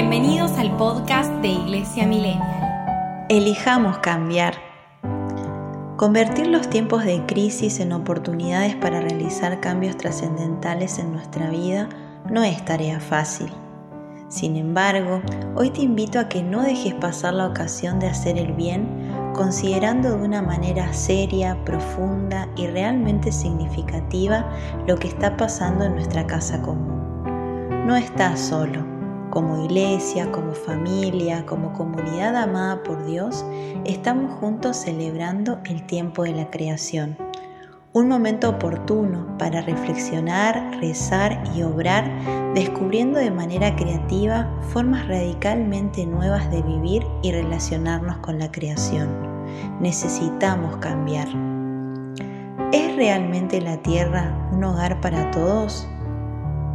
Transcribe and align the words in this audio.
Bienvenidos 0.00 0.52
al 0.58 0.76
podcast 0.76 1.28
de 1.42 1.48
Iglesia 1.48 2.06
Millennial. 2.06 3.26
Elijamos 3.28 3.98
cambiar. 3.98 4.54
Convertir 5.96 6.46
los 6.46 6.70
tiempos 6.70 7.04
de 7.04 7.26
crisis 7.26 7.80
en 7.80 7.92
oportunidades 7.92 8.76
para 8.76 9.00
realizar 9.00 9.58
cambios 9.58 9.96
trascendentales 9.96 11.00
en 11.00 11.10
nuestra 11.10 11.50
vida 11.50 11.88
no 12.30 12.44
es 12.44 12.64
tarea 12.64 13.00
fácil. 13.00 13.52
Sin 14.28 14.54
embargo, 14.54 15.20
hoy 15.56 15.70
te 15.70 15.80
invito 15.80 16.20
a 16.20 16.28
que 16.28 16.44
no 16.44 16.62
dejes 16.62 16.94
pasar 16.94 17.34
la 17.34 17.48
ocasión 17.48 17.98
de 17.98 18.06
hacer 18.06 18.38
el 18.38 18.52
bien 18.52 19.10
considerando 19.34 20.16
de 20.16 20.24
una 20.24 20.42
manera 20.42 20.92
seria, 20.92 21.58
profunda 21.64 22.48
y 22.54 22.68
realmente 22.68 23.32
significativa 23.32 24.48
lo 24.86 24.94
que 24.94 25.08
está 25.08 25.36
pasando 25.36 25.86
en 25.86 25.96
nuestra 25.96 26.24
casa 26.24 26.62
común. 26.62 27.84
No 27.84 27.96
estás 27.96 28.38
solo 28.38 28.97
como 29.30 29.64
iglesia, 29.64 30.30
como 30.32 30.52
familia, 30.52 31.44
como 31.46 31.72
comunidad 31.72 32.36
amada 32.36 32.82
por 32.82 33.04
Dios, 33.06 33.44
estamos 33.84 34.32
juntos 34.40 34.76
celebrando 34.76 35.58
el 35.64 35.86
tiempo 35.86 36.22
de 36.24 36.32
la 36.32 36.50
creación. 36.50 37.16
Un 37.92 38.08
momento 38.08 38.50
oportuno 38.50 39.36
para 39.38 39.62
reflexionar, 39.62 40.78
rezar 40.80 41.42
y 41.56 41.62
obrar, 41.62 42.54
descubriendo 42.54 43.18
de 43.18 43.30
manera 43.30 43.74
creativa 43.76 44.48
formas 44.72 45.08
radicalmente 45.08 46.06
nuevas 46.06 46.50
de 46.50 46.62
vivir 46.62 47.06
y 47.22 47.32
relacionarnos 47.32 48.18
con 48.18 48.38
la 48.38 48.52
creación. 48.52 49.08
Necesitamos 49.80 50.76
cambiar. 50.76 51.28
¿Es 52.72 52.94
realmente 52.96 53.60
la 53.60 53.78
tierra 53.78 54.48
un 54.52 54.64
hogar 54.64 55.00
para 55.00 55.30
todos? 55.30 55.88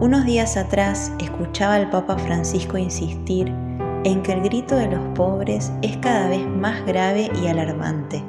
Unos 0.00 0.24
días 0.24 0.56
atrás 0.56 1.12
escuchaba 1.20 1.76
al 1.76 1.88
Papa 1.88 2.18
Francisco 2.18 2.76
insistir 2.76 3.54
en 4.02 4.22
que 4.24 4.32
el 4.32 4.42
grito 4.42 4.74
de 4.74 4.88
los 4.88 5.00
pobres 5.14 5.72
es 5.82 5.96
cada 5.98 6.28
vez 6.28 6.44
más 6.48 6.84
grave 6.84 7.30
y 7.40 7.46
alarmante. 7.46 8.24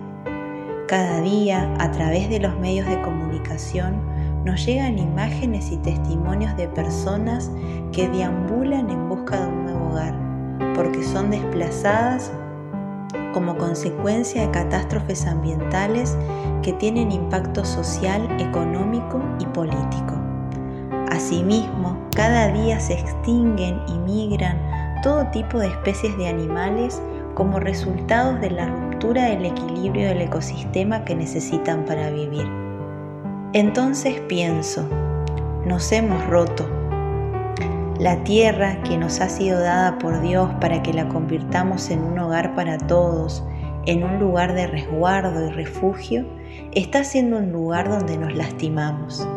Cada 0.87 1.21
día, 1.21 1.73
a 1.79 1.89
través 1.89 2.29
de 2.29 2.39
los 2.39 2.55
medios 2.59 2.87
de 2.87 3.01
comunicación, 3.01 3.99
nos 4.45 4.63
llegan 4.63 4.99
imágenes 4.99 5.71
y 5.71 5.77
testimonios 5.77 6.55
de 6.55 6.67
personas 6.67 7.51
que 7.91 8.07
deambulan 8.09 8.91
en 8.91 9.09
busca 9.09 9.41
de 9.41 9.47
un 9.47 9.63
nuevo 9.63 9.89
hogar, 9.89 10.15
porque 10.75 11.03
son 11.03 11.31
desplazadas 11.31 12.31
como 13.33 13.57
consecuencia 13.57 14.43
de 14.43 14.51
catástrofes 14.51 15.25
ambientales 15.25 16.15
que 16.61 16.73
tienen 16.73 17.11
impacto 17.11 17.65
social, 17.65 18.29
económico 18.39 19.19
y 19.39 19.45
político. 19.47 20.24
Asimismo, 21.11 21.97
cada 22.15 22.51
día 22.51 22.79
se 22.79 22.93
extinguen 22.93 23.79
y 23.87 23.97
migran 23.99 24.59
todo 25.03 25.27
tipo 25.27 25.59
de 25.59 25.67
especies 25.67 26.17
de 26.17 26.27
animales 26.27 27.01
como 27.35 27.59
resultados 27.59 28.39
de 28.41 28.49
la 28.49 28.67
ruptura 28.67 29.25
del 29.25 29.45
equilibrio 29.45 30.07
del 30.07 30.21
ecosistema 30.21 31.05
que 31.05 31.15
necesitan 31.15 31.85
para 31.85 32.09
vivir. 32.09 32.47
Entonces 33.53 34.19
pienso, 34.21 34.87
nos 35.65 35.91
hemos 35.91 36.25
roto. 36.27 36.67
La 37.99 38.23
tierra 38.23 38.81
que 38.83 38.97
nos 38.97 39.21
ha 39.21 39.29
sido 39.29 39.59
dada 39.59 39.97
por 39.99 40.21
Dios 40.21 40.49
para 40.59 40.81
que 40.83 40.93
la 40.93 41.07
convirtamos 41.07 41.89
en 41.91 42.03
un 42.03 42.19
hogar 42.19 42.55
para 42.55 42.77
todos, 42.77 43.43
en 43.85 44.03
un 44.03 44.19
lugar 44.19 44.53
de 44.53 44.67
resguardo 44.67 45.45
y 45.45 45.51
refugio, 45.51 46.25
está 46.71 47.03
siendo 47.03 47.37
un 47.37 47.51
lugar 47.51 47.89
donde 47.89 48.17
nos 48.17 48.33
lastimamos. 48.33 49.27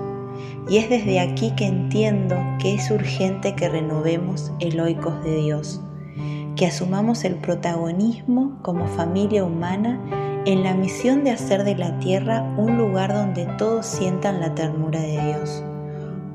Y 0.69 0.79
es 0.79 0.91
desde 0.91 1.21
aquí 1.21 1.53
que 1.57 1.67
entiendo 1.67 2.37
que 2.59 2.75
es 2.75 2.91
urgente 2.91 3.55
que 3.55 3.69
renovemos 3.69 4.53
el 4.61 4.79
oikos 4.81 5.23
de 5.25 5.37
Dios, 5.37 5.81
que 6.57 6.67
asumamos 6.67 7.25
el 7.25 7.37
protagonismo 7.37 8.59
como 8.63 8.87
familia 8.87 9.45
humana 9.45 10.01
en 10.45 10.63
la 10.63 10.75
misión 10.75 11.25
de 11.25 11.31
hacer 11.31 11.65
de 11.65 11.77
la 11.77 11.99
tierra 11.99 12.43
un 12.57 12.79
lugar 12.79 13.13
donde 13.13 13.47
todos 13.59 13.87
sientan 13.87 14.41
la 14.41 14.55
ternura 14.55 15.01
de 15.01 15.21
Dios. 15.21 15.63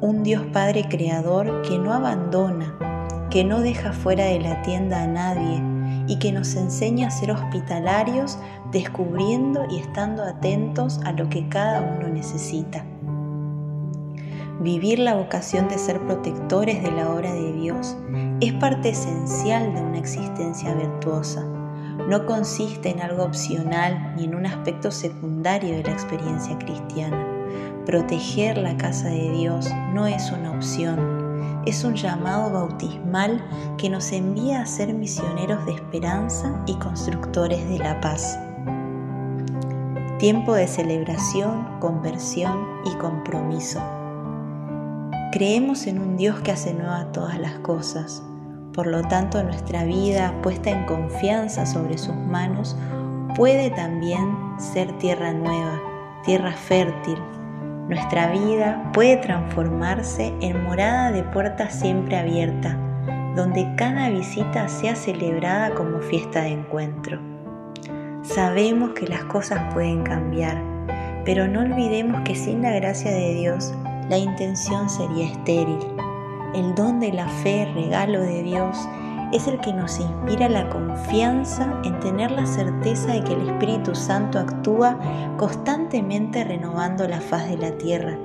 Un 0.01 0.23
Dios 0.23 0.43
Padre 0.51 0.85
Creador 0.89 1.61
que 1.61 1.79
no 1.79 1.93
abandona, 1.93 2.77
que 3.29 3.43
no 3.43 3.61
deja 3.61 3.91
fuera 3.91 4.25
de 4.25 4.39
la 4.39 4.61
tienda 4.61 5.03
a 5.03 5.07
nadie 5.07 5.63
y 6.07 6.19
que 6.19 6.31
nos 6.31 6.55
enseña 6.55 7.07
a 7.07 7.11
ser 7.11 7.31
hospitalarios 7.31 8.37
descubriendo 8.71 9.65
y 9.69 9.79
estando 9.79 10.23
atentos 10.23 10.99
a 11.05 11.11
lo 11.13 11.29
que 11.29 11.47
cada 11.47 11.81
uno 11.81 12.09
necesita. 12.09 12.85
Vivir 14.59 14.99
la 14.99 15.15
vocación 15.15 15.67
de 15.67 15.79
ser 15.79 15.99
protectores 16.05 16.83
de 16.83 16.91
la 16.91 17.09
obra 17.09 17.33
de 17.33 17.53
Dios 17.53 17.97
es 18.39 18.53
parte 18.53 18.89
esencial 18.89 19.73
de 19.73 19.81
una 19.81 19.97
existencia 19.97 20.73
virtuosa. 20.75 21.43
No 22.07 22.25
consiste 22.25 22.89
en 22.89 23.01
algo 23.01 23.23
opcional 23.23 24.13
ni 24.15 24.25
en 24.25 24.35
un 24.35 24.45
aspecto 24.45 24.91
secundario 24.91 25.77
de 25.77 25.83
la 25.83 25.91
experiencia 25.91 26.57
cristiana. 26.59 27.27
Proteger 27.85 28.57
la 28.59 28.77
casa 28.77 29.09
de 29.09 29.31
Dios 29.31 29.69
no 29.91 30.05
es 30.05 30.31
una 30.31 30.51
opción, 30.51 31.63
es 31.65 31.83
un 31.83 31.95
llamado 31.95 32.51
bautismal 32.51 33.43
que 33.77 33.89
nos 33.89 34.11
envía 34.11 34.61
a 34.61 34.65
ser 34.67 34.93
misioneros 34.93 35.65
de 35.65 35.73
esperanza 35.73 36.63
y 36.67 36.75
constructores 36.75 37.67
de 37.69 37.79
la 37.79 37.99
paz. 38.01 38.37
Tiempo 40.19 40.53
de 40.53 40.67
celebración, 40.67 41.79
conversión 41.79 42.67
y 42.85 42.95
compromiso. 42.97 43.81
Creemos 45.33 45.87
en 45.87 45.97
un 45.97 46.15
Dios 46.15 46.41
que 46.41 46.51
hace 46.51 46.75
nueva 46.75 47.11
todas 47.11 47.39
las 47.39 47.55
cosas. 47.55 48.21
Por 48.71 48.85
lo 48.85 49.01
tanto, 49.01 49.41
nuestra 49.41 49.83
vida 49.83 50.31
puesta 50.43 50.69
en 50.69 50.85
confianza 50.85 51.65
sobre 51.65 51.97
sus 51.97 52.13
manos 52.15 52.77
puede 53.35 53.71
también 53.71 54.37
ser 54.59 54.95
tierra 54.99 55.33
nueva, 55.33 55.81
tierra 56.23 56.51
fértil. 56.51 57.17
Nuestra 57.89 58.27
vida 58.27 58.91
puede 58.93 59.17
transformarse 59.17 60.35
en 60.39 60.63
morada 60.65 61.11
de 61.11 61.23
puerta 61.23 61.67
siempre 61.71 62.15
abierta, 62.15 62.77
donde 63.35 63.73
cada 63.75 64.09
visita 64.09 64.67
sea 64.67 64.95
celebrada 64.95 65.73
como 65.73 65.97
fiesta 65.97 66.43
de 66.43 66.49
encuentro. 66.49 67.19
Sabemos 68.21 68.91
que 68.91 69.07
las 69.07 69.23
cosas 69.23 69.73
pueden 69.73 70.03
cambiar, 70.03 70.61
pero 71.25 71.47
no 71.47 71.61
olvidemos 71.61 72.21
que 72.21 72.35
sin 72.35 72.61
la 72.61 72.69
gracia 72.69 73.09
de 73.09 73.33
Dios 73.33 73.73
la 74.09 74.17
intención 74.17 74.89
sería 74.89 75.27
estéril. 75.27 75.79
El 76.53 76.75
don 76.75 76.99
de 76.99 77.11
la 77.11 77.27
fe, 77.27 77.71
regalo 77.73 78.21
de 78.21 78.43
Dios, 78.43 78.77
es 79.33 79.47
el 79.47 79.59
que 79.61 79.73
nos 79.73 79.99
inspira 79.99 80.47
la 80.47 80.69
confianza 80.69 81.81
en 81.83 81.99
tener 81.99 82.29
la 82.29 82.45
certeza 82.45 83.13
de 83.13 83.23
que 83.23 83.33
el 83.33 83.49
Espíritu 83.49 83.95
Santo 83.95 84.37
actúa 84.37 84.99
constantemente 85.37 86.43
renovando 86.43 87.07
la 87.07 87.19
faz 87.19 87.49
de 87.49 87.57
la 87.57 87.71
tierra 87.77 88.15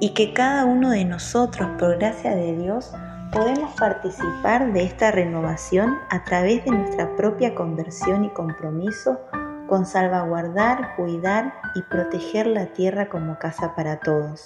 y 0.00 0.10
que 0.10 0.34
cada 0.34 0.66
uno 0.66 0.90
de 0.90 1.06
nosotros, 1.06 1.68
por 1.78 1.96
gracia 1.96 2.34
de 2.34 2.56
Dios, 2.58 2.92
podemos 3.32 3.70
participar 3.78 4.72
de 4.72 4.84
esta 4.84 5.10
renovación 5.10 5.96
a 6.10 6.24
través 6.24 6.64
de 6.64 6.72
nuestra 6.72 7.16
propia 7.16 7.54
conversión 7.54 8.24
y 8.24 8.30
compromiso 8.30 9.18
con 9.66 9.86
salvaguardar, 9.86 10.96
cuidar 10.96 11.54
y 11.74 11.82
proteger 11.82 12.46
la 12.46 12.66
tierra 12.66 13.08
como 13.08 13.38
casa 13.38 13.74
para 13.74 14.00
todos. 14.00 14.44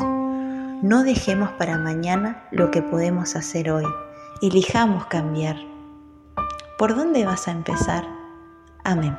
No 0.82 1.02
dejemos 1.02 1.50
para 1.52 1.78
mañana 1.78 2.44
lo 2.50 2.70
que 2.70 2.82
podemos 2.82 3.36
hacer 3.36 3.70
hoy. 3.70 3.84
Elijamos 4.42 5.06
cambiar. 5.06 5.56
¿Por 6.78 6.94
dónde 6.94 7.24
vas 7.24 7.48
a 7.48 7.52
empezar? 7.52 8.04
Amén. 8.84 9.16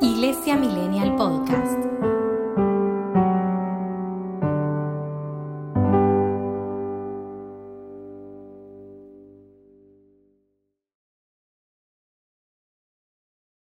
Iglesia 0.00 0.56
Millennial 0.56 1.14
Podcast. 1.16 2.17